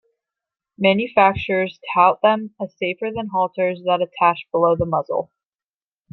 Manufacturers 0.79 1.79
tout 1.93 2.17
them 2.23 2.55
as 2.59 2.75
safer 2.75 3.11
than 3.15 3.27
halters 3.27 3.83
that 3.85 4.01
attach 4.01 4.47
below 4.51 4.75
the 4.75 4.83
muzzle. 4.87 5.29